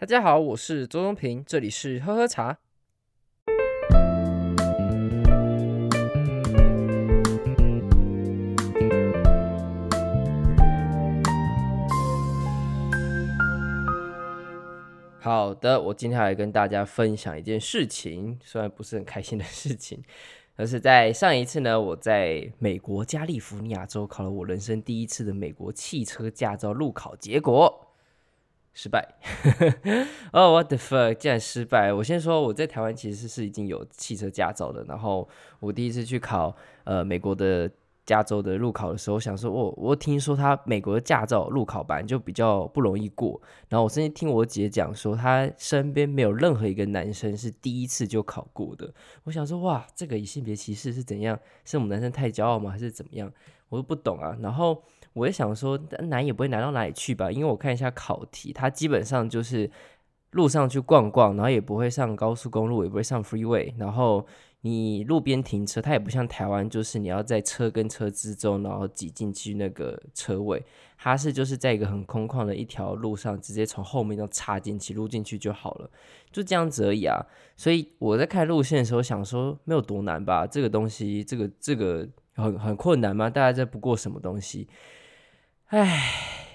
[0.00, 2.56] 大家好，我是周东平，这里是喝喝茶。
[15.20, 20.02] 好的，我今天来跟大家分享一件事情，虽然不是很开心的事情，
[20.56, 27.79] 而是在上一次呢，我在美国加利福尼亚州考了我人生第一次的美国汽车驾照路考，结果。
[28.72, 29.06] 失败，
[30.32, 31.14] 哦、oh，what the fuck！
[31.14, 31.92] 竟然失败。
[31.92, 34.84] 我先说，我在台湾其实是已经有汽车驾照的。
[34.84, 36.54] 然后我第一次去考
[36.84, 37.68] 呃美国的
[38.06, 43.40] 加州的路考的时候，想说，我我听说他美国的驾照路考班就比较不容易过。
[43.68, 48.94] 然后我甚至听我姐讲说，她身边没有任何一个男生是第一次就考过的。
[49.24, 51.38] 我想说，哇，这个以性别歧视是怎样？
[51.64, 52.70] 是我们男生太骄傲吗？
[52.70, 53.30] 还是怎么样？
[53.68, 54.38] 我都不懂啊。
[54.40, 54.82] 然后。
[55.12, 55.78] 我也想说，
[56.08, 57.30] 难也不会难到哪里去吧？
[57.30, 59.70] 因为我看一下考题，它基本上就是
[60.32, 64.24] 路上去逛逛，然后也不会上高速公路，也不会上 freeway，然后
[64.60, 70.62] 你路边停车，它也不像台湾，就是你要在车跟车之中，然后挤进去那个车位，
[70.96, 75.90] 它是就是在一个很空旷的一条路上，直接从后面就插进去，录进去就好了，
[76.30, 77.20] 就这样子而已啊。
[77.56, 80.46] 所以我在看路线的时候想说，没有多难吧？
[80.46, 83.28] 这个东西，这个这个很很困难吗？
[83.28, 84.68] 大家在不过什么东西？
[85.70, 86.02] 唉，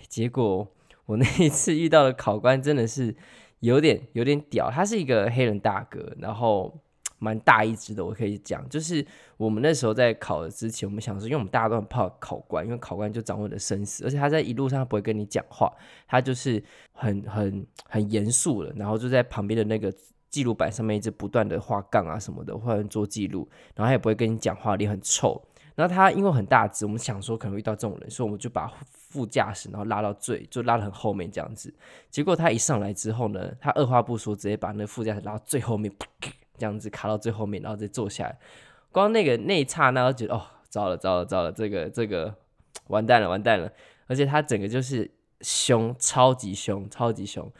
[0.10, 0.68] 结果
[1.06, 3.16] 我那一次遇到的考官真的是
[3.62, 6.82] 有点有点屌，他是一个黑人大哥，然后
[7.18, 8.04] 蛮大一只的。
[8.04, 9.06] 我可以讲，就是
[9.38, 15.72] 我们那时候在考的之前，我们想说，因为我们大家都很怕考官，因为考官就掌握你的生死，而且他在一路上不会跟你讲话，
[16.10, 19.94] 他就是很很很严肃的，然后就在旁边的那个
[20.30, 25.42] 记录板上面一直不断的画杠啊什么的，或者做记录，然后他也不会跟你讲话，脸很臭。
[25.76, 31.74] 然后他因为很大只，我们想说可能遇到这种人，所以我们就把副驾驶然后拉到最，就拉得很后面这样子。
[32.10, 35.94] 结果他一上来之后呢，他二话不说，直接把那副驾驶拉到最后面，
[36.58, 38.40] 这样子卡到最后面，然后再坐下来。
[38.92, 42.34] 光那个那一刹那，我觉得哦，糟了糟了糟了，这个这个
[42.88, 43.70] 完蛋了完蛋了。
[44.08, 47.52] 而且他整个就是凶，超级凶，超级凶。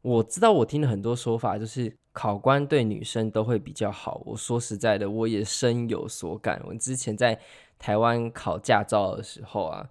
[0.00, 1.99] 我知道我听了很多说法，就是。
[2.12, 4.20] 考官对女生都会比较好。
[4.26, 6.60] 我说实在的，我也深有所感。
[6.66, 7.38] 我之前在
[7.78, 9.88] 台湾考驾照的时候啊，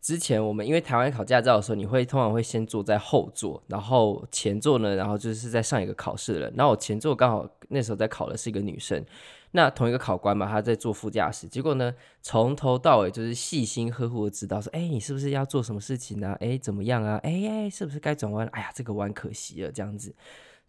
[0.00, 6.54] 之前我们因为台湾考驾照的时候，你会通常会先坐在后座，然后前座呢，然后就是在上一个考试的人。
[6.56, 9.04] 然后我前座刚好那时候在考的是一个女生，
[9.52, 11.46] 那同一个考官嘛，他在坐副驾驶。
[11.46, 16.36] 结果呢，从头到尾就是细心呵护的指导说：“哎，你是不是要做什么事情呢？
[16.40, 17.18] 哎，怎么样啊？
[17.22, 18.46] 哎哎，是不是该转弯？
[18.48, 20.14] 哎呀，这个弯可惜了，这样子。”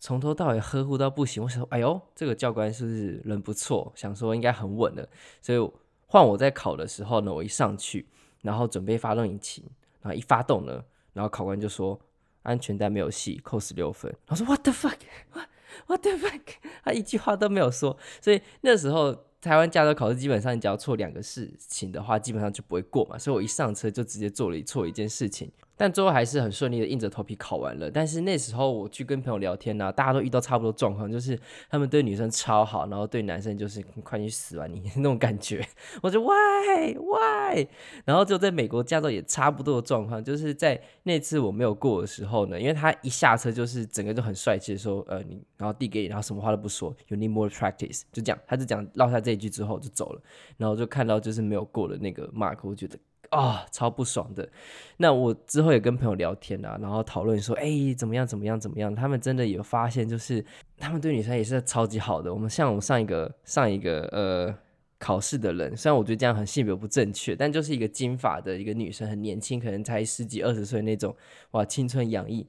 [0.06, 3.92] 从头到尾呵护到不行，我想说，哎呦，这个教官是不是人不错？
[3.96, 5.10] 想说应该很稳的，
[5.42, 5.72] 所以
[6.06, 8.06] 换我在考的时候呢，我一上去，
[8.44, 9.64] 然后准备发动引擎，
[10.04, 12.00] 然后一发动呢，然后考官就说
[12.44, 14.16] 安全带没有系，扣十六分。
[14.28, 16.42] 我说 What the fuck？What the fuck？
[16.86, 19.12] 他一句话都没有说，所以那时候
[19.42, 23.18] 台湾驾照考试基本上你只要错两个事情的话，基本上就不会过嘛。
[23.18, 25.52] 所以我一上车就直接做了一错一件事情。
[25.78, 27.90] 但最后还是很顺利的硬着头皮考完了。
[27.92, 35.66] 但是那时候我去跟朋友聊天呢、大家都遇到差不多状况，就是他们对女生超好，然后对男生就是快去死吧你 那种感觉。
[36.02, 37.68] 我就 why why？
[38.06, 50.22] 然后就在美国驾照也差不多的状况，就是在那次我没有过的时候呢，因为他一下车就是整个就很帅气的说，呃你，然后递给你，然后什么话都不说，you need more practice，就这样，他就讲落下这一句之后就走了，
[50.58, 52.98] 然后就看到就是没有过的那个 mark，我觉得。
[53.30, 54.50] 啊、超不爽的。
[54.98, 58.94] 那我之后也跟朋友聊天啊，然后讨论说，哎，怎么样，怎么样，怎么样？
[58.94, 60.44] 他们真的有发现，就是
[60.78, 62.34] 他们对女生也是超级好的。
[62.34, 64.56] 我们像我上一个上一个呃
[64.98, 71.16] 考试的人，虽然我觉得这样很性别不正确，但就是一个金发的一个女生，很年轻，可能才十几二十岁那种，
[71.52, 72.48] 哇，青春洋溢。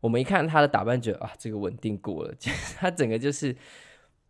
[0.00, 2.34] 我们一看她的打扮，觉得啊，这个稳定过了。
[2.76, 3.56] 她整个就是，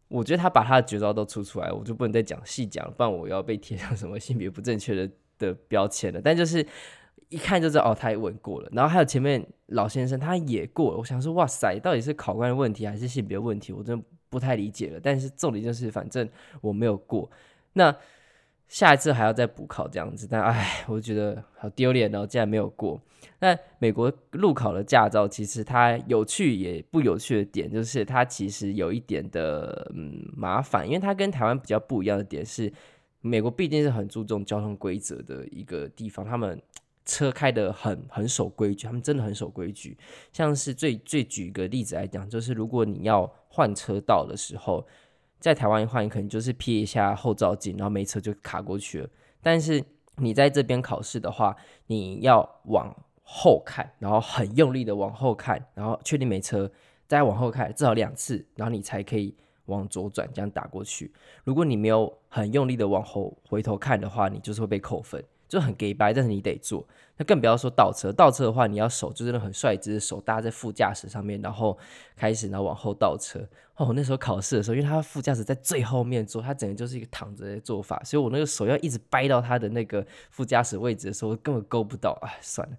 [0.09, 5.11] 我觉得她把她的绝招都出出来，我就不能再讲细讲，不然我要被贴上什么性别不正确的。
[5.43, 6.65] 的标签了，但就是
[7.29, 8.69] 一看就知道哦，他也问过了。
[8.73, 10.99] 然后还有前面老先生他也过了。
[10.99, 13.73] 我想说，哇塞，到底是考官的问题还是性别问题？
[13.73, 15.01] 我真的不太理解了。
[15.03, 16.29] 但是重点就是，反正
[16.61, 17.31] 我没有过。
[17.73, 17.95] 那
[18.69, 23.01] 下一次还要再补考这样子，但哎，我觉得好丢脸哦，竟然没有过。
[23.39, 32.73] 那美国路考的驾照其实它有趣也不有趣的点，就是它其实有一点的嗯麻烦，因为它跟台湾比较不一样的点是。
[33.23, 36.61] 美国毕竟是很注重交通规则的一个地方，他们
[37.07, 39.97] 车开的很很守规矩，他们真的很守规矩。
[40.33, 44.87] 像是最最举一个例子来讲，就是如果你要换车道的时候，
[45.41, 49.09] 在台湾一换，你可能就是瞥一下后照镜，然后没车就卡过去了。
[49.41, 49.83] 但是
[50.17, 56.71] 你在这边考试的话，你要往后看，然后很用力的往后看，然后确定没车，
[57.09, 59.35] 再往后看至少两次，然后你才可以
[59.67, 61.13] 往左转这样打过去。
[61.45, 65.23] 如果你没有很用力的往后回头看的话，你就是会被扣分。
[65.49, 66.83] 就很给掰，但是你得做。
[67.19, 71.79] 那更不要说倒车，倒车的话，你要手就真的很帅，只是手搭在副驾驶上面，然后
[72.17, 73.47] 开始然后往后倒车。
[73.77, 82.19] 哦，那时候考试的时候，因为他副驾驶在最后面坐，他整个就是一个躺着的做法，所以我那个手要一直掰到他的那个副驾驶位置的时候，根本够不到。
[82.23, 82.75] 哎，算了。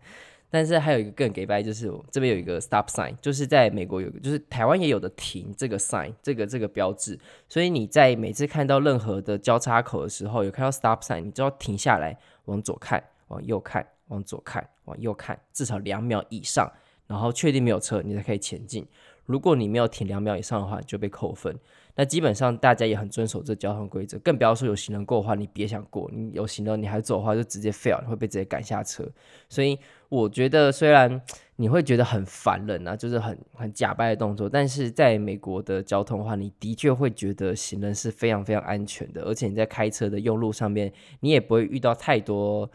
[0.53, 7.19] 但是还有一个更给掰，就是这边有一个 stop sign，就是在美国有，就是台湾也有的停这个 sign，这个这个标志。
[7.49, 12.15] 所以你在每次看到任何的交叉口的时候，有看到 stop sign，你就要停下来，
[12.45, 16.71] 往左看，往右看，往左看，往右看，至少两秒以上，
[17.07, 18.87] 然后确定没有车，你才可以前进。
[19.25, 21.57] 如果你没有停两秒以上的话，就被扣分。
[21.95, 26.09] 那基本上大家也很遵守这交通规则，更不要说有行人过的话，你别想过。
[26.11, 29.07] 你有行人你还走的话，就直接 fail，会被直接赶下车。
[29.47, 29.77] 所以
[30.09, 31.21] 我觉得，虽然
[31.57, 42.67] 你会觉得很烦人啊，就是很很假掰的动作，但是在美国的交通的话，你的确会觉得行人是非常非常安全的，而且你在开车的用路上面，你也不会遇到太多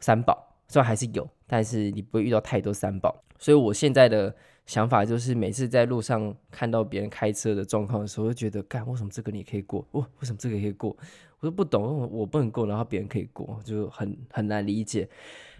[0.00, 3.22] 三宝，虽然还是有，但是你不会遇到太多三宝。
[3.38, 4.34] 所以我现在的。
[4.66, 9.86] 想法就是每次在路上看到别人开车的状况的时候，就觉得，干，为什么这个你可以过？
[9.90, 10.96] 哦，为什么这个可以过？
[11.40, 15.06] 我都不懂，我不能过，然后别人可以过，就很很难理解。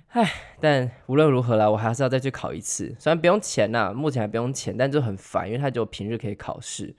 [0.09, 0.27] 唉，
[0.61, 6.95] 但无论如何啦，我还是要再去考一次，虽然不用钱呐，目前还不用钱，但就很烦，因为他就平日可以考试。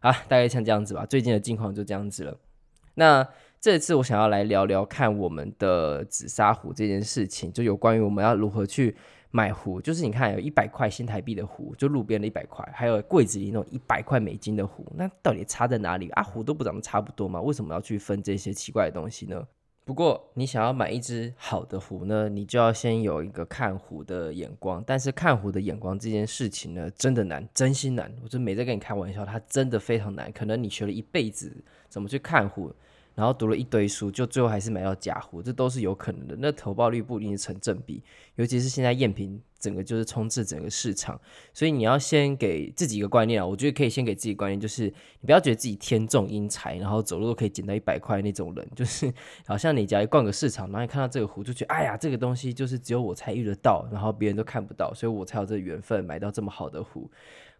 [0.00, 2.36] 啊，大概像这样子吧，最近的近况就这样子了。
[2.94, 3.28] 那
[3.60, 8.96] 这次我想要来聊聊看我们的紫砂壶这件事情，就有关于我们要如何去。
[9.30, 16.22] 买壶就是你看有一百块新台币的壶，就路边的一百块，还有柜子里那种一百块美金的壶，那到底差在哪里啊？
[16.22, 17.40] 壶都不长得差不多嘛？
[17.40, 19.46] 为什么要去分这些奇怪的东西呢？
[19.84, 24.82] 不过你想要买一只好的壶呢，你就要先有一个看壶的眼光。
[24.84, 28.12] 但是看壶的眼光这件事情呢，真的难，真心难。
[28.24, 30.32] 我就没在跟你开玩笑，它真的非常难。
[30.32, 32.74] 可能你学了一辈子怎么去看壶。
[33.16, 36.36] 然后读了一堆书，就最后还是买到假壶，这都是有可能的。
[36.38, 38.00] 那投报率不一定成正比，
[38.36, 41.18] 尤其是现在赝品整个就是充斥整个市场，
[41.54, 49.10] 所以你要先给自己一个观念啊，我觉得可以先给自己观念，就是你不要觉得自己天纵英才，然后走路都可以捡到一百块那种人，就是
[49.46, 57.10] 好像你只要一逛个市场，然后你看到这个壶，就觉得哎呀，这个东西就是只有我才遇得到，然后别人都看不到，所以我才有这个缘分买到这么好的壶。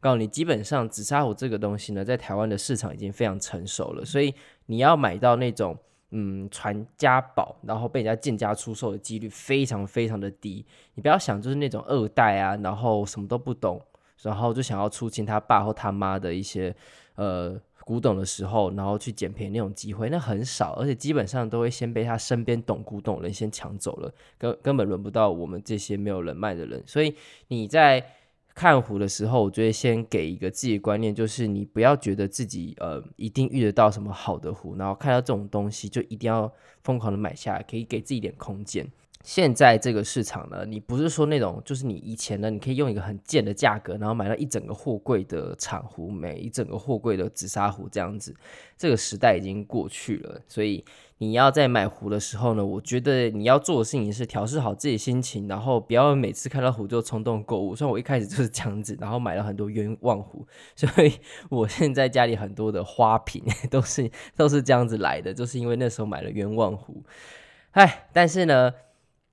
[0.07, 4.33] 告诉你，基本上紫砂壶这个东西呢，在台湾的市场已经非常成熟了，所以
[4.67, 5.77] 你要买到那种
[6.13, 10.65] 嗯传家宝，然后被人家贱价出售的几率非常非常的低。
[10.95, 13.83] 你不要想就是那种二代啊，然后什么都不懂，
[14.23, 16.73] 然后就想要出清他爸或他妈的一些
[17.17, 26.81] 呃古董的时候，然后去捡便宜那种机会，那很少，而且基本上都会先被他身边懂古董的人先抢走了，根根本轮不到我们这些没有人脉的人。
[26.87, 27.13] 所以
[27.49, 28.07] 你在。
[28.57, 36.51] 看壶的时候，我觉得先给一个自己的观念，就是你不要觉得自己呃一定遇得到什么好的壶，然后看到这种东西就一定要
[36.83, 38.91] 疯狂的买下来，可以给自己点空间。
[39.23, 48.35] 现在这个市场呢，你不是说那种，就是你以前呢，你可以用一个很贱的价格，然后买到一整个货柜的产壶，每一整个货柜的紫砂壶这样子，
[48.79, 50.41] 这个时代已经过去了。
[50.49, 50.83] 所以
[51.19, 57.75] 你要在买壶的时候呢，我觉得你要做的事情是调试好自己心情，然后不要每次看到壶就冲动购物。
[57.75, 61.13] 虽然我一开始就是这样子，然后买了很多冤枉壶，所以
[61.49, 67.03] 我现在家里很多的花瓶都是都是这样子来的，就是因为那时候买了冤枉壶。
[67.73, 68.73] 唉，但是呢。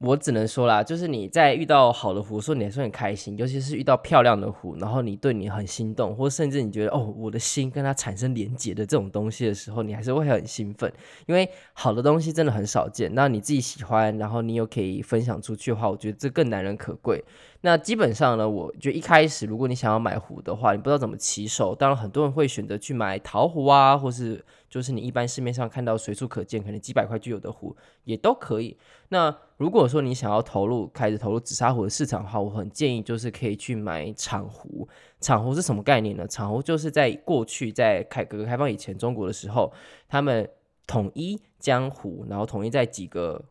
[0.06, 10.92] 我只能说啦，就是你在遇到好的壶，说你还是很开心，尤其是遇到漂亮的壶，然后你对你很心动，或甚至你觉得哦，我的心跟它产生连结的这种东西的时候，你还是会很兴奋，
[11.26, 13.10] 因为好的东西真的很少见。
[13.16, 17.24] 那你自己喜欢，然后你又可以分享出去的话，我觉得这更难能可贵。
[17.62, 28.76] 那基本上呢，我觉得一开始如果你想要买壶的话，你不知道怎么起手，当然很多人会选择去买陶壶啊，或是就是你一般市面上看到随处可见，可能几百块就有的壶也都可以。
[29.10, 34.90] 那如果说你想要投入开始投入紫砂壶的市场的话，我很建议就是可以去买厂壶。
[35.22, 36.28] 厂壶是什么概念呢？
[36.28, 39.72] 厂壶就是在过去在改革开放以前中国的时候，
[40.10, 40.50] 他们
[40.88, 43.46] 统一江湖，然后统一在几个。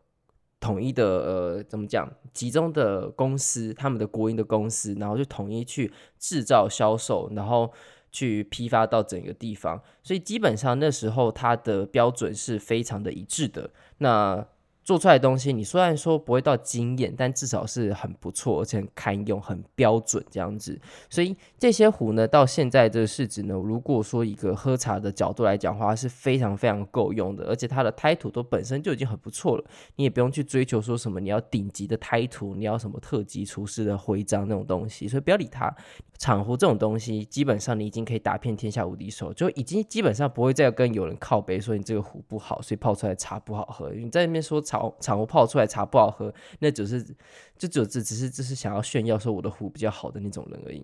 [0.59, 2.09] 统一的呃，怎么讲？
[2.31, 7.69] 集中的公司，他们的国营的公司，然后就统一去制造、销售，然后
[8.13, 9.81] 去批发到整个地方。
[10.01, 13.69] 所以基本上那时候它的标准是非常的一致的。
[13.97, 14.47] 那
[14.83, 20.79] 做出来的东西，你虽然说不会到惊艳，但至少是很不错，而且很堪用，很标准这样子。
[21.09, 29.63] 所以这些壶呢，到现在这个市值呢，如果说一个喝茶的角度来讲的话，是非常非常够用的，而且它的胎土都本身就已经很不错了，
[29.95, 35.73] 你也不用去追求说什么你要顶级的胎土，你要什么特级厨师的徽章那种东西，所以不要理它。
[36.19, 43.89] 厂壶这种东西，基本上你已经可以打遍天下无敌手，就已经基本上不会再跟有人靠北说你这个壶不好，所以泡出来茶不好喝。
[43.89, 47.03] 你在那边说厂厂壶泡出来茶不好喝，那只是
[47.57, 50.83] 就只只只是只是想要炫耀说我的壶比较好的那种人而已。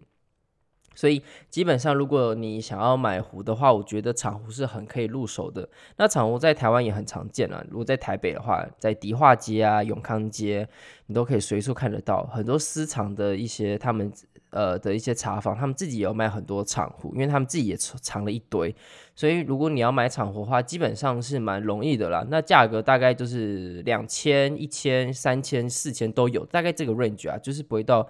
[0.96, 5.70] 所以基本上，如果你想要买壶的话，我觉得厂壶是很可以入手的。
[5.96, 7.64] 那厂壶在台湾也很常见啊。
[7.70, 10.68] 如果在台北的话，在迪化街啊、永康街，
[11.06, 14.12] 你都可以随处看得到很多私藏的一些他们
[14.52, 18.76] 呃的一些茶坊，他们自己有卖很多厂壶，因为他们自己也藏了一堆。
[19.16, 22.26] 所以如果你要买厂壶的话，基本上是蛮容易的啦。
[22.30, 28.08] 那价格大概就是两千、一千、三千、四千都有，大概这个 range 啊，就是不会到。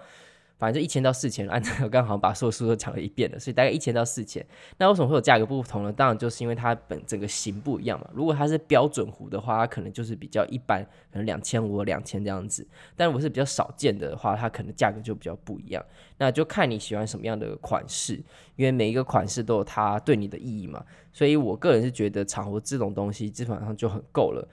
[0.60, 4.44] 反正就一千到四千，按照我刚好把所有书都讲了一遍了，所以大概一千到四千。
[4.76, 5.90] 那为什么会有价格不同呢？
[5.90, 8.06] 当然就是因为它本整个型不一样嘛。
[8.12, 12.66] 如果它是标准壶的话，它可能就是比较一般，可能两千五、两千这样子。
[12.94, 15.82] 但如果是比较少见的话，它可能价格就比较不一样。
[16.18, 18.22] 那就看你喜欢什么样的款式，
[18.56, 20.84] 因为每一个款式都有它对你的意义嘛。
[21.10, 24.46] 所以我个人是觉得厂壶这种东西基本上就很够了。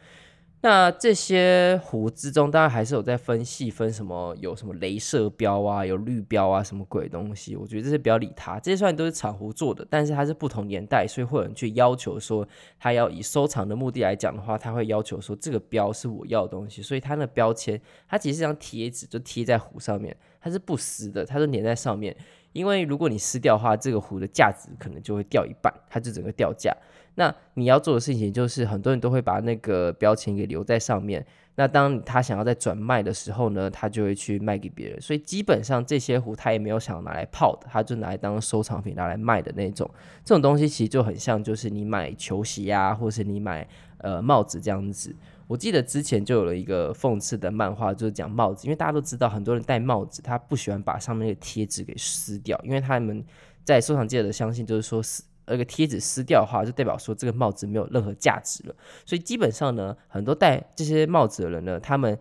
[0.61, 7.55] 那这些壶之中，当然还是有在分细分什么，有什么镭射标啊，有绿标啊，什么鬼东西？
[7.55, 12.45] 我觉得这些不要理它，这些虽然都是厂壶做的，但是它是不同年代，所以会有人去要求说，
[12.79, 22.17] 他要以收藏的目的来讲的话，他会要求说这个标是我要的东西，所以它的标签，它其实是张贴纸，就贴在壶上面，它是不撕的，它是粘在上面。
[22.53, 26.75] 因为如果你撕掉的话，这个壶的价值可能就会掉一半，它就整个掉价。
[27.19, 31.25] 那你要做的事情就是，很多人都会把那个标签给留在上面。
[31.55, 35.01] 那当他想要再转卖的时候呢，他就会去卖给别人。
[35.01, 39.89] 所以基本上这些壶他也没有想要拿来泡的，他就拿来当收藏品拿来卖的那种。
[40.23, 45.15] 这种东西其实就很像，就是你买球鞋啊，或是你买呃帽子这样子。
[45.47, 53.25] 我记得之前就有了一个讽刺的漫画，就是讲帽子，因为大家都知道很多人戴帽子，他不喜欢把上面的贴纸给撕掉，因为他们
[53.63, 58.75] 在收藏界的相信就是说撕那个贴纸撕掉的话，就代表说这个帽子没有任何价值了。
[59.05, 62.17] 所以基本上呢，很多戴这些帽子的人呢，他们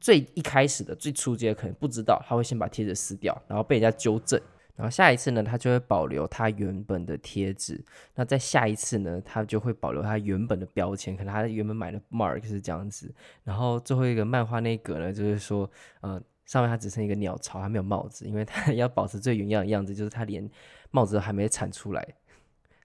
[0.00, 4.40] 最一开始的最初阶可能不知道，他会先把贴纸撕掉，然后被人家纠正。
[4.76, 7.78] 然后下一次呢，他就会保留他原本的贴纸。
[8.14, 11.14] 那在下一次呢，他就会保留他原本的标签。
[11.14, 13.14] 可能他原本买的 mark 是这样子。
[13.44, 15.70] 然后最后一个漫画那一格呢，就是说，
[16.00, 20.48] 呃，上面它只剩一个鸟巢，还没有帽子，因为他 要保持最原样的样子，就是他连
[20.90, 22.14] 帽子都还没产出来。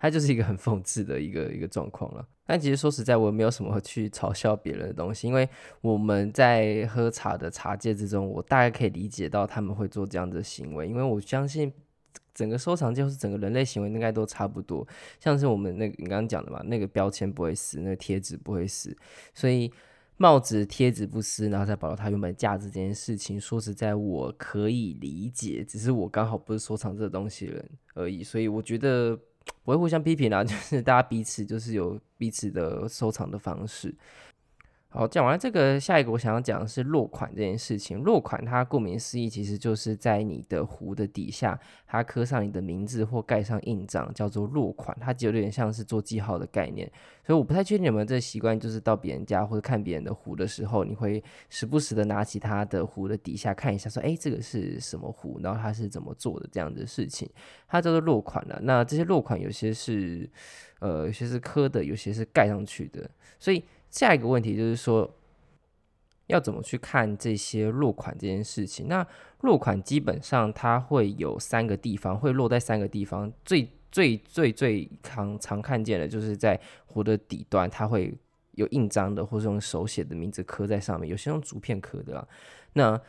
[0.06, 2.28] 它就是一个很讽刺的一个一个状况了。
[2.46, 5.48] 但其实说实在，我也没有什么去嘲笑别人的东西，因为
[5.82, 11.72] 我们在喝茶的茶界之中，我大概可以理解到他们会做这样的行为，因为我相信。
[12.34, 14.86] 整个收藏就是整个人类行为应该都差不多，
[15.22, 18.94] 像是我们那个你刚刚讲的嘛，那个标签不会撕，那个贴纸不会撕，
[19.34, 19.72] 所以
[20.18, 29.18] 帽子贴纸不撕，然后再保留它原本价值这件事情，说实在我可以理解，只是我刚好不是收藏这个东西的人而已，所以我觉得
[29.64, 33.94] 不会互相批评啦， 就是大家彼此就是有彼此的收藏的方式。
[34.98, 38.00] 好，讲完这个，下一个我想要讲的是落款这件事情。
[38.00, 44.98] 落款它顾名思义，其实就是在你的壶的底下，它刻上你的名字或盖上印章，叫做落款。
[45.02, 46.90] 它就有点像是做记号的概念。
[47.25, 55.42] 所以我不太确定你有没有这习惯，就是到别人家或者看别人的壶的时候，你会时不时的拿起他的壶的底下看一下，说，哎，这个是什么壶？
[55.44, 56.48] 然后它是怎么做的？
[56.50, 57.30] 这样的事情，
[57.68, 58.62] 它叫做落款了。
[58.64, 60.30] 那这些落款有些是，
[60.80, 63.62] 呃，有些是刻的，有些是盖上去的，所以。
[63.96, 65.10] 下一个问题就是说，
[66.28, 68.90] 要怎么去看这些落款这件事情？
[68.90, 69.08] 那
[69.40, 73.32] 落款基本上它会有三个地方，会落在三个地方。
[73.46, 78.14] 最最最最常常看见的就是在壶的底端，它会
[78.52, 82.28] 有印章的，或是用手写的名字刻在上面，有些用竹片刻的啊。
[82.74, 83.02] 那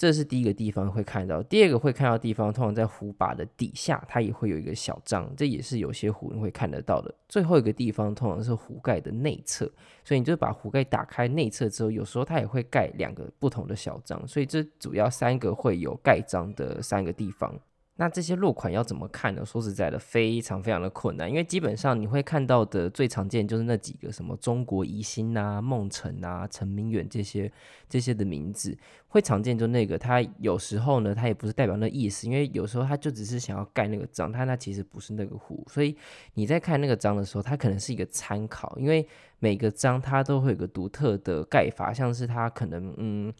[0.00, 7.14] 这是第一个地方会看到，第二个会看到地方，通常在壶把的底下，它也会有一个小章，这也是有些壶你会看得到的。
[7.28, 9.70] 最后一个地方通常是壶盖的内侧，
[10.02, 17.54] 所以你就把壶盖打开内侧之后，有时候它也会盖两个不同的小章，所以这主要三个会有盖章的三个地方。
[18.00, 19.44] 那这些落款要怎么看呢？
[19.44, 27.52] 说实在的，非常非常的困难，因为基本上你会看到的最常见就是那几个什么中国宜兴啊、梦辰啊、陈明远这些
[27.90, 28.74] 这些的名字，
[29.08, 29.98] 会常见就那个。
[29.98, 35.62] 他有时候呢，他也不是代表那意思，因为有时候他就只是想要盖那个章，但他其实不是那个湖。
[35.68, 35.94] 所以
[36.32, 39.06] 你在看那个章的时候，它可能是一个参考，因为
[39.40, 43.30] 每个章它都会有个独特的盖法，像是它可能嗯。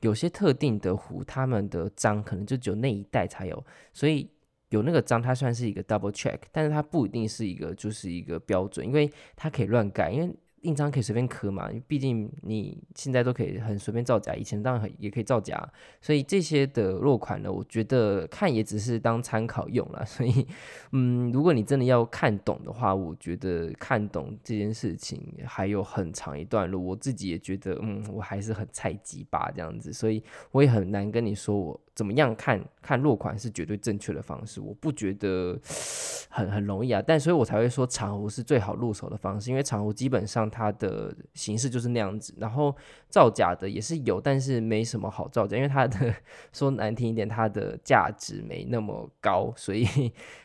[0.00, 4.30] 有些特定的湖，他们的章可能就只有那一代才有，所以
[4.70, 10.34] 有那个章，它算是一个 double check，但是它不一定是一个就是一个标准，因为它可以乱盖，因为。
[10.62, 15.56] 印章可以随便刻嘛，毕竟你现在都可以很随便造假，以前当然也可以造假，
[16.00, 20.04] 所以这些的落款呢，我觉得看也只是当参考用了。
[20.06, 20.46] 所以，
[20.92, 26.84] 嗯，如果你真的要看懂的话，我觉得看懂这件事情还有很长一段路。
[26.84, 31.80] 我自己也觉得，嗯，我还是很菜鸡吧这样子，所以我也很难跟你说我。
[31.98, 34.60] 怎么样看看落款是绝对正确的方式？
[34.60, 35.58] 我不觉得
[36.30, 42.72] 很很容易啊，但所以我才会说长湖是最好入手的方式，因为长湖基本上它的形式就是那样子，然后
[43.08, 46.14] 造假的也是有，但是没什么好造假，因为它的
[46.54, 49.84] 说难听一点，它的价值没那么高，所以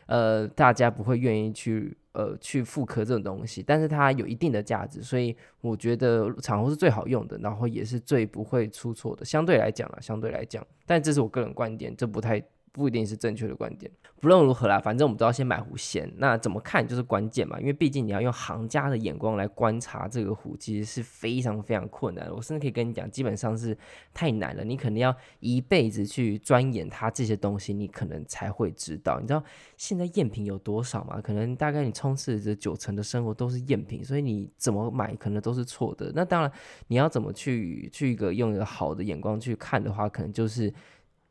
[0.07, 1.98] 呃大家不会愿意去。
[2.15, 12.39] 呃，去复刻这种东西，但是它有一定的价值，所以我觉得彩虹是最好用的，然后也是最不会出错的，相对来讲啊，相对来讲，但这是我个人观点，这不太。
[12.74, 13.89] 不一定是正确的观点。
[14.20, 16.12] 不论如何啦，反正我们都要先买壶先。
[16.18, 22.34] 那怎么看就是关键嘛，因为毕竟你要用行家的眼光来观察这个壶，其实是非常非常困难的。
[22.34, 23.77] 我甚至可以跟你讲，基本上是
[24.13, 24.63] 太难了。
[24.63, 29.20] 你可能要一辈子去钻研它这些东西，你可能才会知道。
[29.20, 29.44] 你知道
[29.75, 31.20] 现在赝品有多少吗？
[31.22, 36.12] 可能大概你充斥着九成的生活都是赝品，所以你怎么买可能都是错的。
[36.15, 36.50] 那当然，
[36.88, 40.74] 你要怎么去去一个用一个好的眼光去看的话，可能就是。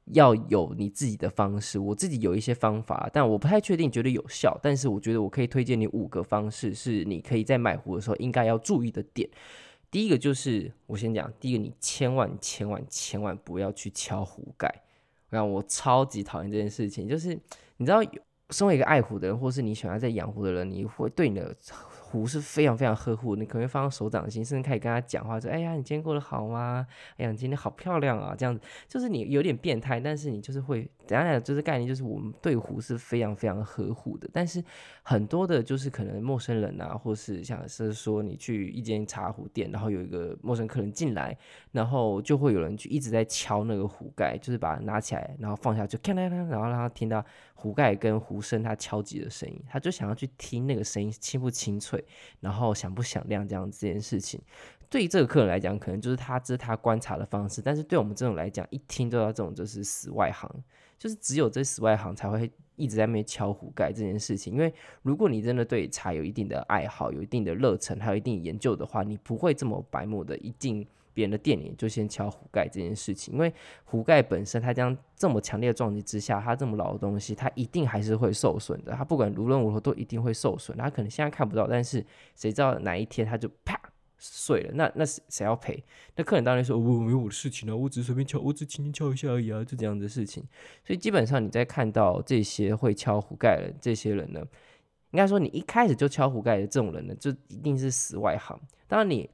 [0.07, 4.59] 要有你自己的方式，我自己有一些方法，但我不太确定觉得有效。
[4.63, 9.29] 但是我觉得我可以推荐你五个方式，是你可以在买壶的时候应该要注意的点。
[9.91, 14.83] 第一个就是我先讲，第一个你千万千万千万不要去敲壶盖，
[15.29, 17.09] 让我超级讨厌这件事情。
[17.09, 17.39] 就是
[17.77, 18.01] 你知道，
[18.51, 21.57] 身为一个爱壶的人，或是你喜欢在养壶的人，你会对你的。
[22.13, 26.87] 壶是非常非常呵护，你可能会放到手掌心，甚至可以跟他讲话，说：“哎呀，你今天过得好吗？
[27.17, 34.29] 哎呀，你今天好漂亮啊！”这样子，就是你有点变态，但是你就是会，等下讲就是概念，就是我们对壶是非常非常呵护的。
[34.31, 34.63] 但是
[35.03, 41.35] 很多的，就是可能陌生人啊，或是像是说你去一间茶壶店，然后有一个陌生客人进来，
[41.71, 52.02] 然后就会有人去一直在敲那个壶盖，就是把它拿起来，然后放下，就咔啦啦，然后让他听到壶盖跟壶身它敲击的声音，他就想要去听那个声音清不清脆。
[52.41, 54.41] 然后响不响亮这样这件事情，
[54.91, 57.63] 对于这个客人来讲，可能就是他这是他观察的方式。
[57.63, 60.51] 但是对我们这种来讲，一听就要这种就是死外行，
[60.99, 64.53] 就是只有这死外行才会一直在那边敲壶盖这件事情。
[64.53, 73.35] 因为如果你真的对茶有一定的爱好、有一定的热忱，还有一定研究的话，你不会这么白目的一定别人的店里就先敲壶盖这件事情。
[73.35, 73.53] 因为
[73.85, 78.93] 壶盖本身它将这么强烈的撞击之下，它这么老的东西，它一定还是会受损的。
[78.93, 80.77] 它不管无论如何都一定会受损。
[80.77, 83.79] 它可能现在看不到，但是谁知道哪一天它就啪
[84.19, 84.73] 碎了？
[84.75, 85.83] 那那谁要赔？
[86.17, 90.43] 那客人当然说：“我、没有我的事情啊，我只是随便敲，我只轻轻敲一下而已啊。”就这样的事情。
[90.87, 94.41] 所以基本上你在看到这些会敲壶盖的这些人呢，
[95.11, 98.59] 应该说你一开始就敲壶盖的这种人呢，就一定是死外行。
[98.87, 99.29] 当然你。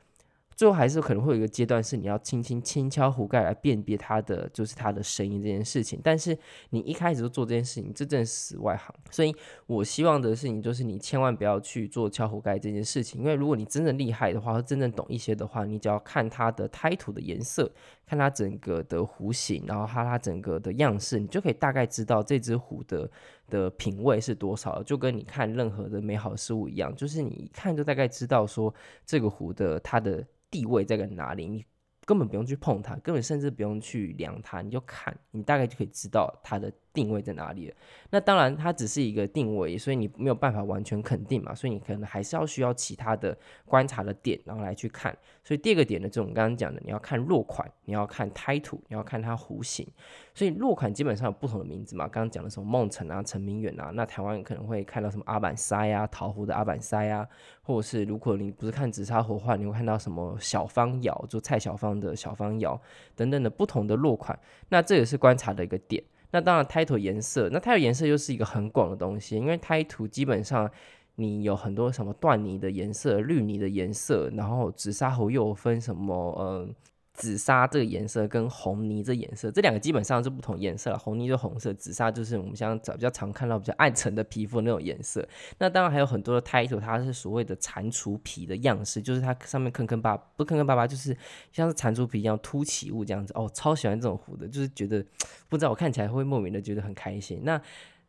[0.59, 6.01] 最后还是可能会有一个阶段，是你要轻轻轻敲壶盖来辨别它的，就是它的声音这件事情。
[6.03, 6.37] 但是
[6.71, 8.93] 你一开始就做这件事情，真正死外行。
[9.09, 9.33] 所以
[9.69, 17.71] 我希望的事情就是你千万不要去做敲壶盖这件事情，因为如果你真正厉害的话，或真正懂一些的话，你只要看它的胎土的颜色，
[18.09, 23.11] 看它整个的弧形，然后它它整个的样式，你就可以大概知道这只壶的
[23.49, 24.83] 的品味是多少。
[24.83, 30.27] 就跟你看任何的美好事物一样，就是你一看就大概知道说这个壶的它的。
[30.51, 31.47] 地位在个哪里？
[31.47, 31.63] 你
[32.07, 36.73] 根本不用去碰它，根本甚至不用去量它，你就看，你大概就可以知道它的。
[36.93, 37.75] 定位在哪里了？
[38.11, 41.55] 那当然，它只是一个定位，所以你没有办法完全肯定嘛。
[41.55, 45.17] 所以你可能还是要需要其他的观察的点，然后来去看。
[45.45, 49.87] 所以第二个点呢，就是我们刚刚讲的，你要看落款，你要看胎土，你要看它弧形。
[50.35, 52.07] 所以落款基本上有不同的名字嘛。
[52.09, 57.27] 刚刚讲的什么梦辰啊、陈明远啊，那台湾可能会看到什么阿板塞啊、桃湖的阿板塞啊，
[57.63, 62.81] 或者是如果你不是看紫砂壶的话，你会看到什么小方窑，就蔡小芳的小方窑
[63.15, 64.39] 等等的不同的落款。
[64.71, 66.03] 那这也是观察的一个点。
[66.31, 70.71] 那当然，胎土颜色，那胎土颜色又是一个很广的东西，因为胎土基本上
[71.15, 76.69] 你有很多什么断泥的颜色、绿泥的颜色，然后紫砂壶又分什么呃
[77.19, 80.97] 紫砂这个颜色跟红泥这颜色，这两个基本上是不同颜色了。
[80.97, 85.29] 红泥就红色，紫砂就是我们现在比较常看到比较暗沉的皮肤那种颜色。
[85.59, 91.17] 那当然还有很多的 title，它是所谓的蟾蜍皮的样式，就是它上面坑坑巴不坑坑巴巴，就是
[91.53, 93.33] 像是蟾蜍皮一样凸起物这样子。
[93.35, 95.05] 哦，超喜欢这种壶的，就是觉得
[95.51, 97.41] 不知道我看起来会莫名的觉得很开心。
[97.43, 97.61] 那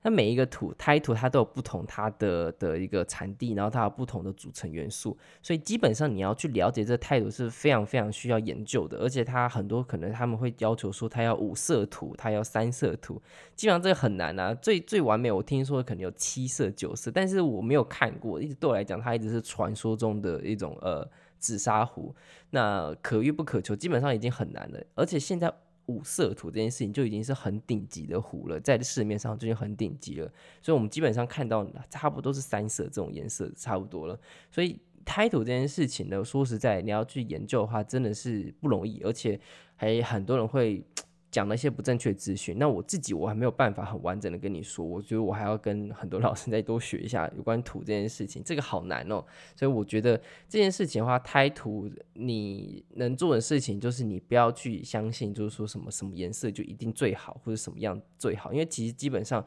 [0.02, 13.22] 那每一个土胎土它都有不同它的的一个产地，然后它有不同的组成元素，所以基本上你要去了解这个胎土是非常非常需要研究的，而且它很多可能他们会要求说它要五色土，它要三色土，
[13.56, 14.54] 基本上这个很难啊。
[14.54, 21.06] 最最完美我听说可能有七色九色，但是我没有看过，一直对我来讲它一直是传说中的一种呃
[21.40, 22.16] 紫砂壶，
[22.52, 25.54] 那可遇不可求，基本上已经很难了，而且现在。
[25.90, 34.20] 五色土这件事情就已经是很顶级的壶了，在市面上就已经很顶级了，所以我们基本上看到差不多是三色这种颜色差不多了。
[34.52, 39.40] 所以胎土这件事情呢，说实在，你要去研究的话，真的是不容易，而且
[39.76, 40.86] 还很多人会。
[41.32, 49.24] 讲了一些不正确资讯，那我自己我还没有办法很完整的跟你说，我觉得我还要跟很多 老师再多学一下有关土这件事情，这个好难哦。
[49.56, 59.46] 所以我觉得这件事情的话，胎土你能做的事情就是你不要去相信，就是说什么什么颜色就一定最好，或者什么样最好，因为其实基本上，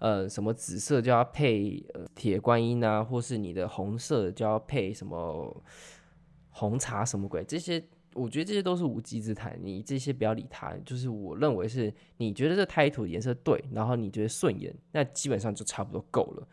[0.00, 5.62] 呃，什么紫色就要配呃铁观音啊，或是你的红色就要配什么
[6.50, 7.80] 红茶什么鬼这些。
[8.14, 10.74] 我觉得这些都是无稽之谈，你这些不要理他。
[10.84, 16.48] 就是我认为是，你觉得这胎土颜色对，然后你觉得顺眼，那基本上就差不多够了。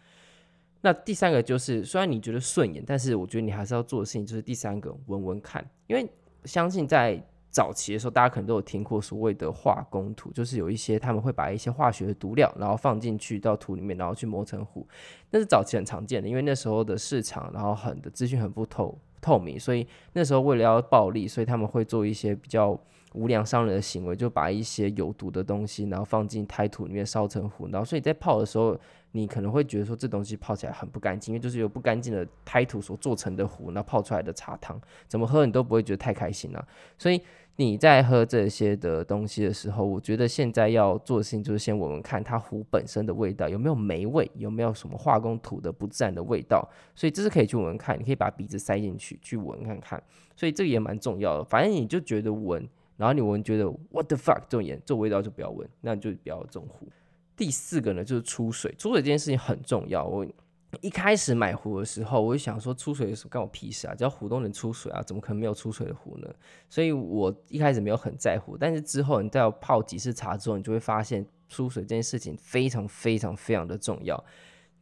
[0.82, 5.68] 那第三个就是，虽然你觉得顺眼，但是我觉得你还是要做的事情就是第三个，闻闻看。
[5.88, 6.08] 因为
[6.46, 14.88] 相信在早期的时候，大家可能都有听过所谓的化工土，就是有一些他们会把一些化学的毒料，然后放进去到土里面，然后去磨成糊。
[15.32, 18.96] 那是早期很常见的，因为那时候的市场，然后很的资讯很不透。
[19.22, 22.80] 透明，所以那时候为了要暴利，所以他们会做一些比较
[23.14, 28.80] 无良商人的行为，就把一些有毒的东西，然后放进胎土里面烧成糊，然后所以在泡的时候，
[29.18, 37.22] 你可能会觉得说这东西泡起来很不干净，因为就是有不干净的胎土所做成的壶，那泡出来的茶汤，怎么喝你都不会觉得太开心啊，所以。
[37.60, 50.00] 你在喝这些的东西的时候，我觉得现在要做的事情就是先闻闻看它壶本身的味道有没有霉味，有没有什么化工土的不自然的味道，所以这是可以去闻看，你可以把鼻子塞进去去闻看看，
[50.36, 51.44] 所以这个也蛮重要的。
[51.46, 52.64] 反正你就觉得闻，
[52.96, 56.88] 然后你闻觉得 what the fuck 这种颜这种味道就不要闻，那你就不要这种壶。
[57.38, 60.04] 第四个呢就是出水，出水这件事情很重要。
[60.04, 60.28] 我。
[60.82, 63.96] 一开始买壶的时候，我就想说出水的时候关我屁事啊！
[63.96, 66.28] 只要壶都能出水啊，怎么可能没有出水的壶呢？
[66.70, 74.22] 所以我一开始没有很在乎，但是之后你再要泡几次茶之后，你就会发现出水这件事情非常非常非常的重要。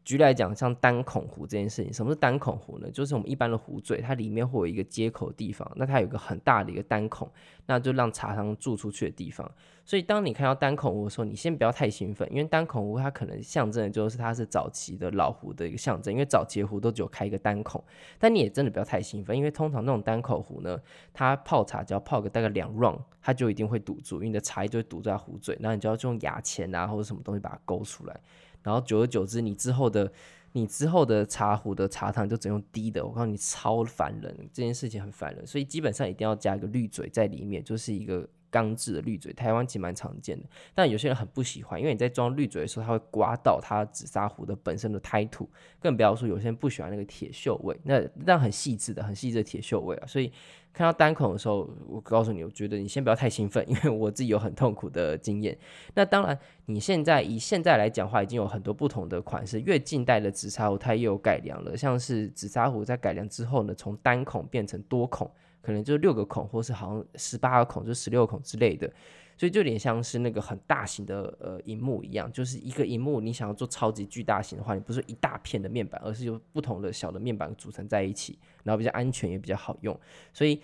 [0.05, 2.87] 举例来讲，像单孔壶这件事情，什么是单孔壶呢？
[2.91, 7.27] 就是我们一般的壶嘴，它里面会有一个接口的地方，那它有一个很大的一个单孔，
[7.65, 9.51] 那就让茶汤注出去的地方。
[9.83, 17.83] 所以当你看到单孔壶的时候，你先不要太兴奋，因为单孔壶它可能象征的就是它是早期的老壶的一个象征，因为早期壶都只有开一个单孔。
[18.19, 20.79] 但你也真的不要太兴奋，因为通常那种单口壶呢，
[21.13, 28.19] 它泡茶只要泡个大概两 round，它就一定会堵住，因为你的茶叶就会堵在壶嘴，然后你就要用牙签啊或者什么东西把它勾出来。
[28.65, 30.12] 然后久而久之，你之后的
[30.54, 50.31] 你之后的茶壶的茶汤就只用低的，我告诉你超烦人，这件事情很烦人，所以基本上一定要加一个滤嘴在里面，就是一个钢制的滤嘴，台湾其实蛮常见的，但有些人很不喜欢，因为你在装滤嘴的时候，它会刮到它紫砂壶的本身的胎土，更不要说有些人不喜欢那个铁锈味，那那很细致的、很细致的铁锈味啊，所以。
[50.77, 55.57] 看到单孔的时候，我告诉你，我觉得你先不要太兴奋， 因为我自己有很痛苦的经验。
[55.93, 59.61] 那当然，你现在以现在来讲话，已经有很多不同的款式。
[59.61, 65.31] 越近代的紫砂壶，它也有改良了，像是紫砂壶在改良之后呢，从单孔变成多孔，
[65.65, 68.91] 可能就六个孔，或是好像十八个孔，就十六孔之类的。
[69.38, 79.99] 所以就有点像是那个很大型的呃荧幕一样，就是一个荧幕，你想要做超级巨大型的话，你不是一大片的面板，而是由不同的小的面板组成在一起，然后比较安全也比较好用，
[80.32, 80.62] 所以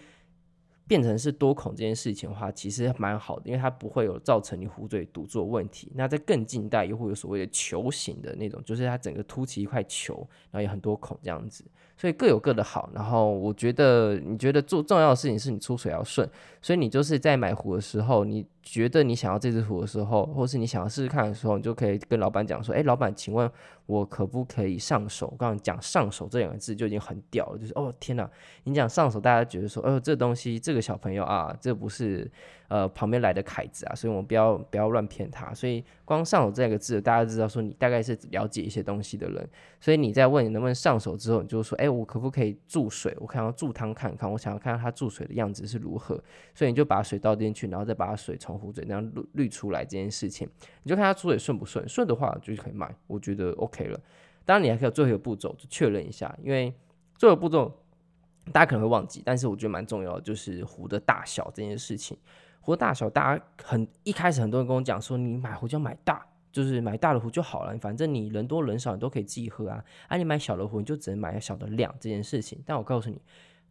[0.88, 5.92] 变成是多孔这件事情的话，其实蛮好的，因为它不会有造成你壶嘴堵住的问题。
[5.94, 10.16] 那在更近代又会有所谓的球形的那种，就是它整个凸起一块球，
[10.50, 11.66] 然后有很多孔这样子。
[12.02, 16.28] 所以各有各的好，然后我觉得你觉得做重要的事情是你出水要顺，
[16.60, 23.48] 所以你就是在买壶的时候，你觉得你想要这只壶的时候，或是你想要试试看的时候，你就可以跟老板讲说，哎，老板，请问
[23.86, 25.28] 我可不可以上手？
[25.28, 28.28] 我刚刚讲上手这两个字就已经很屌了，就是哦天哪，
[28.64, 32.28] 你讲上手，大家觉得说，哦这东西这个小朋友啊，这不是
[32.72, 35.54] 呃旁边来的凯子啊，所以我们不要不要乱骗他。
[35.54, 39.50] 所以光上手这个字，大家知道说你大概是了解一些东西的人，
[39.82, 43.14] 所以你在问你能不能上手之后，你就说，哎，我可不可以注水？
[43.20, 46.18] 我看要注汤看看，我想要看看它注水的样子是如何。
[46.56, 50.48] 所以你就把水倒进去，然后再把水从壶嘴那样滤滤出来这件事情，
[50.84, 54.00] 你就看它出水顺不顺，顺的话就可以买，我觉得 OK 了。
[54.46, 56.74] 当然你还可以有最后一个步骤，就确认一下，因为
[57.18, 57.78] 最后一个步骤。
[58.52, 62.18] 大家可能会忘记，但是我觉得蛮重要的，就是壶的大小这件事情。
[62.62, 69.84] 壶大小，大家很一开始很多人跟我讲说，你买壶就要买大，就是买大的壶就好了，反正你人多人少你都可以自己喝啊。
[70.08, 72.62] 啊，你买小的壶你就只能买小的量这件事情。
[72.65, 73.19] 但我告诉你，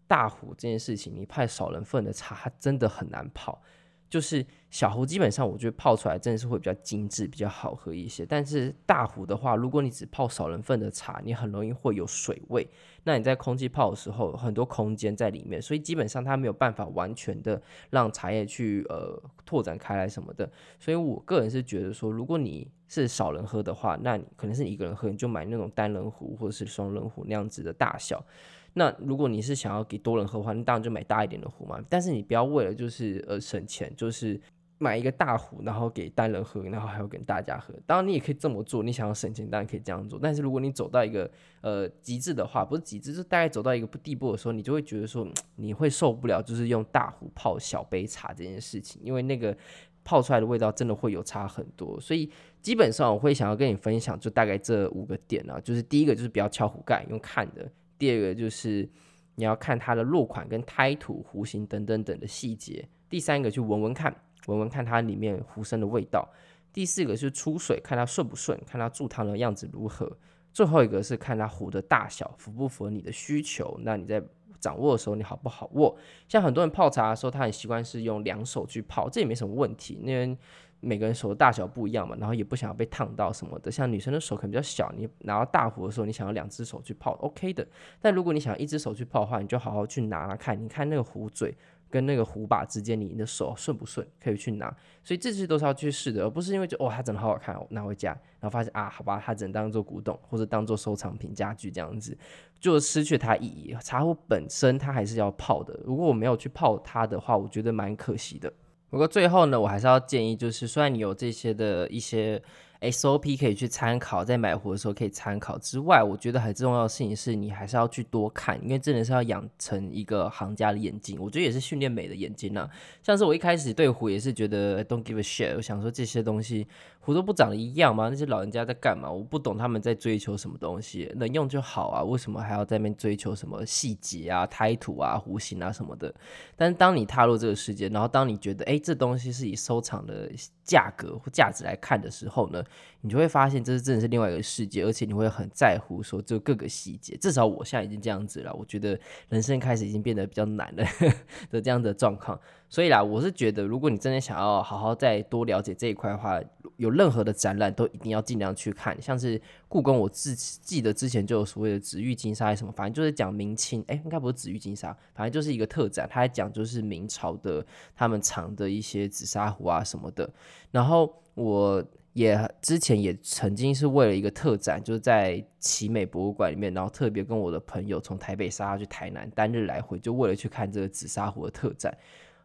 [0.06, 3.62] 大壶这件事情，你派少人份的茶，它真的很难泡。
[4.10, 8.26] 就是小壶基本上，我觉得泡出来真的是会比较精致，比较好喝一些。
[8.26, 12.68] 但是大壶的话，如果你只泡少人份的茶，你很容易会有水味。
[13.04, 20.50] 那你在空气泡的时候，很多空间在里面，所以基本上它没有办法完全的让茶叶去呃拓展开来什么的。
[20.80, 28.24] 所以我个人是觉得说，如果你是少人喝的话，那你可能是你一个人喝，你就买那种单人壶或者是双人壶那样子的大小。
[28.74, 31.82] 那如果你是想要给多人喝的话，那当然就买大一点的壶嘛。
[31.88, 34.40] 但是你不要为了就是呃省钱，就是
[34.78, 37.74] 买一个大壶，然后给单人喝，然后还要跟大家喝。
[37.84, 40.18] 当然你也可以这么做，你想要省钱当然可以这样做。
[40.22, 41.30] 但是如果你走到一个
[41.60, 49.54] 呃极致的话，不是极致，就大概走到一个不地步的时候，你就会觉得说你会受不了，就是用大壶泡小杯茶这件事情，因为那个
[50.02, 52.00] 泡出来的味道真的会有差很多。
[52.00, 52.30] 所以
[52.62, 57.70] 基本上我会想要跟你分享，就大概这五个点啊，就是第一个就是不要敲壶盖，用看的。
[58.00, 58.88] 第二个就是
[59.36, 62.88] 你要看它的落款跟胎土、壶型等等等的细节。
[63.08, 64.12] 第三个就闻闻看，
[64.46, 66.28] 闻闻看它里面壶身的味道。
[66.72, 70.18] 第四个是出水，看它顺不顺，看它注汤的样子如何。
[70.52, 73.78] 最后一个是看它壶的大小符不符合你的需求。
[73.82, 74.22] 那你在
[74.58, 75.96] 掌握的时候，你好不好握？
[76.26, 80.36] 像很多人泡茶的时候，他很习惯是用两手去泡，这也没什么问题，因为。
[80.80, 83.70] 每个人手的大小不一样嘛，然后也不想要被烫到什么的。
[83.70, 87.66] 像女生的手可能比较小，你拿到大壶的时候，你想要两只手去泡，OK 的。
[88.00, 91.54] 但如果你想一只手去泡的话，你就好好去拿拿看，你看那个壶嘴
[91.90, 94.74] 跟那个壶把之间，你的手顺不顺，可以去拿。
[95.04, 102.16] 所以这些都是要去试的，而不是因为就哦它真的好好看，拿回家，然后发现啊好吧，它只能当做古董或者当做收藏品家具这样子，
[102.58, 103.76] 就失去它意义。
[103.82, 108.52] 茶壶本身它还是要泡的，如果我没有去泡它的话，我觉得蛮可惜的。
[108.90, 112.42] 不过最后呢，我还是要建议，就是虽然你有这些的一些。
[112.80, 121.18] SOP 可以去参考，在买壶的时候可以参考之外，我觉得很重要的事情是你还是要去多看，因为真的是要养成一个行家的眼睛。
[121.20, 122.66] 我觉得也是训练美的眼睛呐。
[123.02, 126.66] 像是我一开始对壶也是觉得 don't give a shit，我想说这些东西
[127.02, 128.10] 胡都不长得一样吗？
[128.10, 129.10] 那些老人家在干嘛？
[129.10, 136.14] 我不懂他们在追求什么东西，能用就好啊，为什么还要在那边追求什么细节啊、胎土啊、弧形啊什么的？
[136.56, 140.30] 但是当你踏入这个世界，然后当你觉得哎，这东西是以收藏的
[140.62, 142.62] 价格或价值来看的时候呢？
[143.02, 147.16] 你就会发现，这是真的是另外一个世界，而且你会很在乎说这各个细节。
[147.16, 148.98] 至少我现在已经这样子了，我觉得
[149.30, 150.84] 人生开始已经变得比较难了
[151.50, 152.38] 的这样的状况。
[152.70, 156.40] 所以啦，我是觉得，如果你真的想要好好再多了解这一块的话，
[156.76, 158.96] 有任何的展览都一定要尽量去看。
[159.02, 170.30] 像是故宫，我自记得之前就有所谓的紫玉金沙还是什么，反正就是讲明清，哎，应该不是紫玉金沙，反正就是一个特展，它还讲就是明朝的他们藏的一些紫砂壶啊什么的。
[170.70, 181.92] 然后我也之前也曾经是为了一个特展，就是在奇美博物馆里面，然后特别跟我的朋友从台北杀去台南，单日来回，就为了去看这个紫砂壶的特展。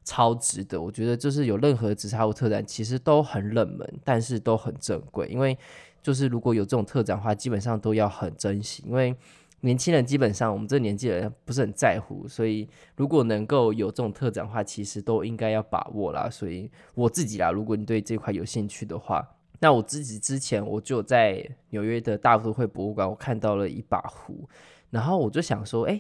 [0.05, 5.27] 超值得，我觉得就是有任何紫砂壶特展，其实都很冷门，但是都很珍贵。
[5.27, 5.57] 因为
[6.01, 8.83] 就是如果有这种特展的话，基本上都要很珍惜。
[8.85, 9.15] 因为
[9.61, 16.29] 年轻人基本上我们这年纪人不是很在乎，所以如果能够有这种特展的话，其实都应该要把握啦。
[16.29, 19.27] 所以我自己啦，如果你对这块有兴趣的话，
[19.59, 24.47] 那我自己之前我就在纽约的大都会博物馆，我看到了一把壶，
[24.91, 25.99] 然后我就想说，哎。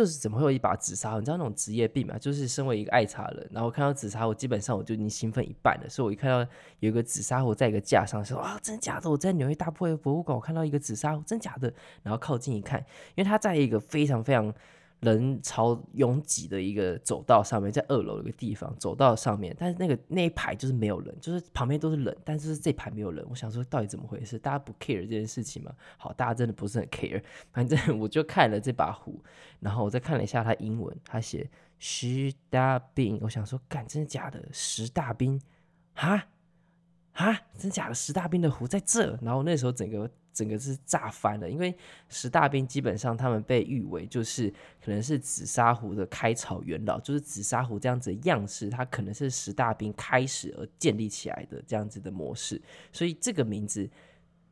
[0.00, 1.18] 就是怎么会有一把紫砂壶？
[1.18, 2.16] 你知道那种职业病嘛？
[2.16, 5.88] 就是身为一个爱茶人，然后看到紫砂壶，基本上我就已经兴奋一半了。
[5.90, 6.38] 所以我一看到
[6.78, 9.10] 有一个紫砂壶在一个架上，说啊，真假的？
[9.10, 11.70] 我在纽约大都会博物馆，我看到一个紫砂壶，真假的？
[12.02, 12.80] 然后靠近一看，
[13.14, 14.54] 因为它在一个非常非常。
[15.00, 23.24] 人潮拥挤的一个走道上面，在二楼的一个地方，走道上面，但是那个那一排就是没有人，就是旁边都是人，但是这排没有人。
[23.30, 24.38] 我想说，到底怎么回事？
[24.38, 25.74] 大家不 care 这件事情吗？
[25.96, 27.22] 好，大家真的不是很 care。
[27.50, 29.22] 反正我就看了这把壶，
[29.58, 33.18] 然后我再看了一下它英文，它写十大兵。
[33.22, 34.46] 我想说，干，真的假的？
[34.52, 35.40] 十大兵？
[35.94, 36.28] 哈？
[37.12, 37.40] 哈？
[37.56, 37.94] 真假的？
[37.94, 39.18] 十大兵的壶在这？
[39.22, 41.74] 然后那时候整个整个是炸翻了，因为
[42.08, 44.52] 十大兵基本上他们被誉为就是
[44.84, 52.60] 可能是紫砂壶的开朝元老，就是紫砂壶这样子的样式，它可能是十大兵开始而建立起来的这样子的模式，
[52.92, 53.88] 所以这个名字。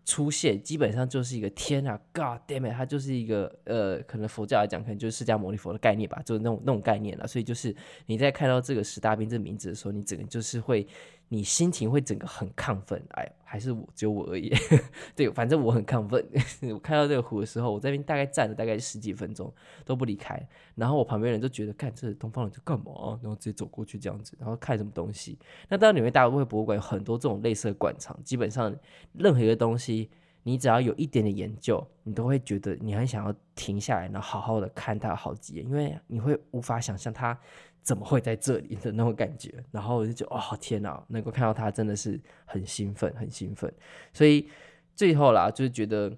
[0.05, 7.27] 出现基本上就是一个天啊，God damn it，它就是一个呃，可能佛教来讲，可能就是释迦牟尼佛的概念吧，就是那种那种概念了。
[7.27, 10.89] 所以就是你在看到这个十大兵这名字的时候，你整个就是会。
[11.31, 14.51] 你心情会整个很亢奋，哎，还是我只有我而已？
[15.15, 16.27] 对，反正我很亢奋。
[16.73, 19.53] 我看到这个湖的时候，我这边大概站了大概十几分钟
[19.85, 20.41] 都不离开。
[20.75, 23.19] 然后我旁边人就觉得，看这东方人在干嘛？
[23.23, 25.39] 然后直接走过去这样子，然后看什么东西。
[25.69, 28.75] 那当然，纽约大都会博物馆有很多这种类似的馆藏，基本上
[29.13, 30.11] 任何一个东西，
[30.43, 37.39] 你只要有一点点研究，你都会觉得你很想要停下来，然后好好的看它好几眼，因为你会无法想象它。
[37.81, 39.65] 怎么会在这里的那种感觉？
[39.71, 43.73] 然后我就觉得，哦，天哪，能够看到他真的是很兴奋，很兴奋。
[44.13, 44.47] 所以
[44.95, 46.15] 最后啦，就是觉得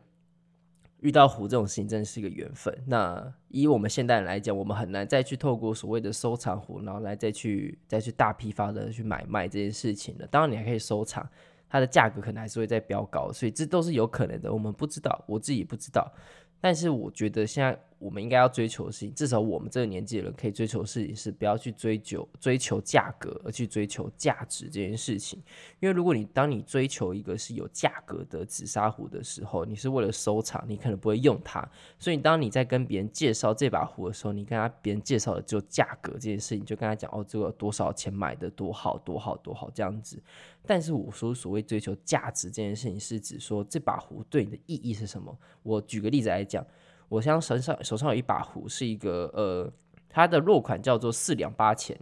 [0.98, 2.76] 遇到壶这种事情真的是一个缘分。
[2.88, 10.26] 那以我们现代人来讲，我们很难再去透过所谓的收藏壶，然后来再去再去大批发的去买卖这件事情了。
[10.26, 11.24] 当然，你还可以收藏，
[11.70, 14.52] 它的价格可能还是会再飙高，所以这都是有可能的。
[14.52, 16.12] 我们不知道，我自己不知道。
[16.61, 17.80] 但是我觉得现在。
[18.00, 25.38] 我们应该要追求的事情，至少我们这个年纪的人可以追求的事情是不要去追求追求价格，而去追求价值这件事情。
[25.80, 31.62] 因为如果你当你追求一个是有价格的紫砂壶的时候，你是为了收藏，你可能不会用它。
[31.98, 40.18] 所以当你在跟别人介绍这把壶的时候，你跟他别人介绍的就价格这件事情，就跟他讲哦，这个多少钱买的，多好多好多好这样子。
[40.64, 45.36] 但是我说所谓追求价值这件事情，是指说这把壶对你的意义是什么？
[45.62, 46.66] 我举个例子来讲。
[47.11, 49.70] 我现在手上手上有一把壶，是一个呃，
[50.09, 51.99] 它的落款叫做四两八钱，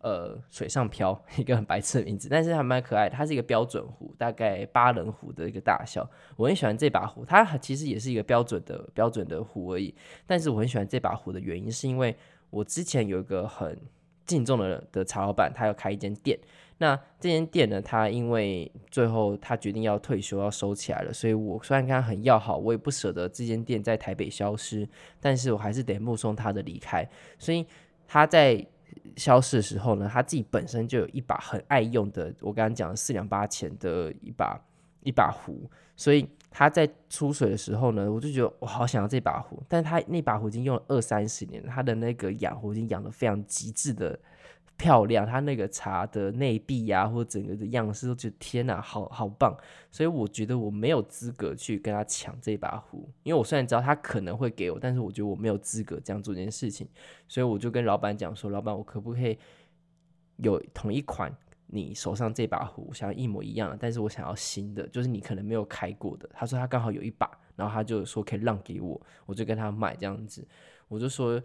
[0.00, 3.14] 呃，水上漂，一个很白痴的名字，但是还蛮可爱的。
[3.14, 6.04] 它是一个标准壶，大概八人壶的一个大小。
[6.36, 9.94] 我很喜欢这把壶，它其实也是一个标准的标准的壶而已。
[10.26, 12.16] 但是我很喜欢这把壶的原因，是因为
[12.50, 13.80] 我之前有一个很
[14.26, 16.36] 敬重的的茶老板，他要开一间店。
[16.82, 24.88] 那这间店呢，他因为最后他决定要退休，要收起来了，所以我虽然跟他很要好，我也不舍得这间店在台北消失，
[25.20, 27.06] 但是我还是得目送他的离开。
[27.38, 27.66] 所以
[28.08, 28.66] 他在
[29.14, 34.58] 消失的时候呢，他自己本身就有一把很爱用的，我刚刚讲的四两八钱的一把
[35.02, 44.18] 一把壶，所以他在出水的时候呢，我就觉得我好想要这把壶，但他那把壶已经用了二三十年，他的那个养壶已经养的非常极致的。
[44.80, 49.54] 漂亮，它那个茶的内壁呀，或者整个的样式，都觉得天哪，好好棒。
[49.90, 56.88] 所以我觉得我没有资格去跟他抢这把壶，因为我虽然知道他可能会给我，但是我觉得我没有资格这样做这件事情。
[57.28, 59.38] 所以我就跟老板讲说，老板，我可不可以
[60.36, 61.30] 有同一款
[61.66, 66.26] 你手上这把壶，想要一模一样的，但是我想要新的，就是你可能没有开过的。
[66.32, 70.48] 他说他刚好有一把，然后他就说可以让给我，我就跟他买这样子。
[70.88, 71.38] 我就说，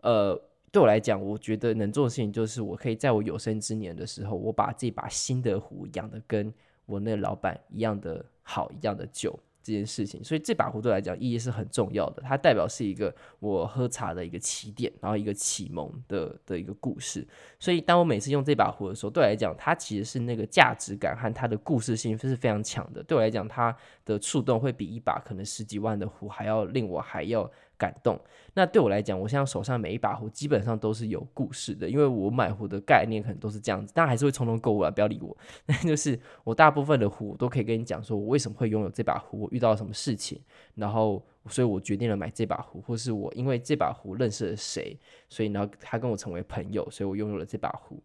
[0.00, 0.40] 呃。
[0.72, 6.52] 对我来讲，我觉得能做的事情就是，我可以在我有生之年的时候，我把这把新的壶养得跟
[6.86, 9.38] 我那老板一样的好，一样的久。
[9.64, 12.22] 这件事情，所以这把壶对我来讲意义是很重要的。
[12.22, 17.24] 它代表是一个我喝茶的一个起点，然后一个启蒙的的一个故事。
[17.60, 23.00] 所以当我每次用这把壶的时候，对我来讲，它其实是那个价值感和它的故事性是非常强的。
[23.04, 23.72] 对我来讲，它
[24.04, 27.48] 的触动会比一把可能十几万的壶还要令我还要
[27.82, 28.16] 感动。
[28.54, 35.36] 那对我来讲，我现在手上每一把壶基本上都是有故事的，因为我买壶的概念可能都是这样子，但还是会冲动购物啊，不要理我。
[35.66, 39.40] 那就是我大部分的壶都可以跟你讲说，我为什么会拥有这把壶。
[39.40, 40.40] 我遇到了什么事情，
[40.76, 44.96] 然后所以我决定了买这把壶，或是我因为这把壶认识了谁，
[45.28, 48.00] 所以呢他跟我成为朋友，所以我拥有了这把壶。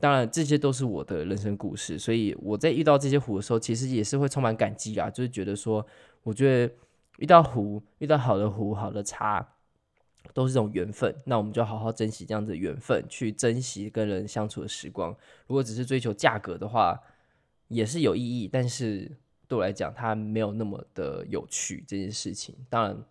[0.00, 5.84] 当然这些都是我的人生故事，所以我在遇到这些壶的时候，其实也是会充满感激啊，就是觉得说，
[6.22, 6.72] 我觉得
[7.18, 9.46] 遇到壶，遇到好的壶、好的茶，
[10.34, 11.14] 都是这种缘分。
[11.26, 15.14] 那我们就好好珍惜这样子的缘分，去珍惜跟人相处的时光。
[15.46, 16.98] 如果只是追求价格的话，
[17.68, 19.16] 也是有意义，但是。
[19.48, 22.54] 对我来讲，它没有那么的有趣这件事情。
[22.68, 23.02] 当然，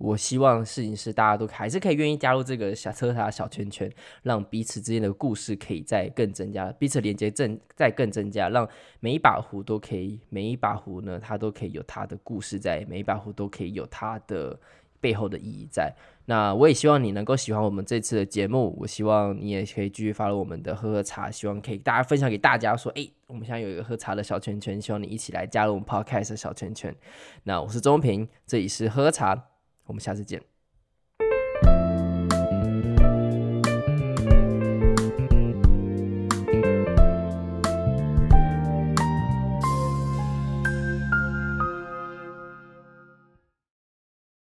[0.00, 3.88] 我希望事情是大家都还是可以愿意加入这个小车茶小圈圈，
[4.22, 8.66] 让彼此之间的故事可以再更增加，彼此连接正再更增加，让
[9.00, 14.58] 每一把壶都可以，每一把壶呢，它都可以有它的故事在，每一把壶都可以有它的
[15.02, 15.94] 背后的意义在。
[16.24, 26.94] 那我也希望你能够喜欢我们这次的节目，我希望你也可以继续 follow 我们的喝喝茶，希望可以大家分享给大家说，哎，我们现在有一个喝茶的小圈圈，希望你一起来加入我们 podcast 的小圈圈。
[27.42, 29.49] 那我是钟平，这里是喝茶，
[29.90, 30.40] 我们下次见。